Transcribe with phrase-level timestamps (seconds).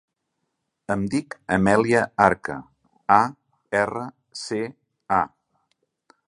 [0.93, 2.55] Em dic Amèlia Arca:
[3.17, 3.21] a,
[3.83, 4.07] erra,
[4.47, 4.63] ce,
[5.21, 5.23] a.